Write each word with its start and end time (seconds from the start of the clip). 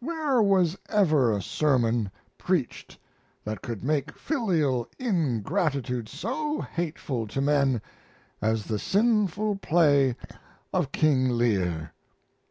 Where 0.00 0.40
was 0.40 0.78
ever 0.88 1.30
a 1.30 1.42
sermon 1.42 2.10
preached 2.38 2.96
that 3.44 3.60
could 3.60 3.84
make 3.84 4.16
filial 4.16 4.88
ingratitude 4.98 6.08
so 6.08 6.62
hateful 6.62 7.26
to 7.26 7.42
men 7.42 7.82
as 8.40 8.64
the 8.64 8.78
sinful 8.78 9.56
play 9.56 10.16
of 10.72 10.90
"King 10.90 11.28
Lear"? 11.28 11.92